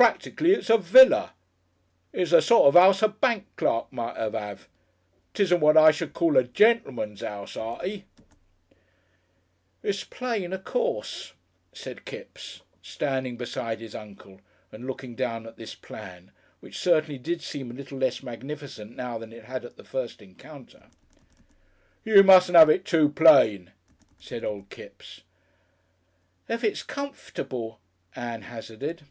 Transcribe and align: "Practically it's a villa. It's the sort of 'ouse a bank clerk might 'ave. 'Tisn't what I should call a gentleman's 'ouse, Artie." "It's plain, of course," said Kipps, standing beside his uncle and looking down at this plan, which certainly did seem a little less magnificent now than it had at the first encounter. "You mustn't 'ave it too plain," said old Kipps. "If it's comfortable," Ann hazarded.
"Practically 0.00 0.52
it's 0.52 0.70
a 0.70 0.78
villa. 0.78 1.32
It's 2.12 2.30
the 2.30 2.40
sort 2.40 2.68
of 2.68 2.76
'ouse 2.76 3.02
a 3.02 3.08
bank 3.08 3.48
clerk 3.56 3.92
might 3.92 4.16
'ave. 4.16 4.62
'Tisn't 5.34 5.58
what 5.58 5.76
I 5.76 5.90
should 5.90 6.12
call 6.12 6.36
a 6.36 6.44
gentleman's 6.44 7.20
'ouse, 7.20 7.56
Artie." 7.56 8.04
"It's 9.82 10.04
plain, 10.04 10.52
of 10.52 10.62
course," 10.62 11.32
said 11.72 12.04
Kipps, 12.04 12.62
standing 12.80 13.36
beside 13.36 13.80
his 13.80 13.96
uncle 13.96 14.40
and 14.70 14.86
looking 14.86 15.16
down 15.16 15.46
at 15.48 15.56
this 15.56 15.74
plan, 15.74 16.30
which 16.60 16.78
certainly 16.78 17.18
did 17.18 17.42
seem 17.42 17.68
a 17.68 17.74
little 17.74 17.98
less 17.98 18.22
magnificent 18.22 18.94
now 18.94 19.18
than 19.18 19.32
it 19.32 19.46
had 19.46 19.64
at 19.64 19.76
the 19.76 19.82
first 19.82 20.22
encounter. 20.22 20.90
"You 22.04 22.22
mustn't 22.22 22.54
'ave 22.54 22.72
it 22.72 22.84
too 22.84 23.08
plain," 23.08 23.72
said 24.20 24.44
old 24.44 24.68
Kipps. 24.70 25.22
"If 26.48 26.62
it's 26.62 26.84
comfortable," 26.84 27.80
Ann 28.14 28.42
hazarded. 28.42 29.02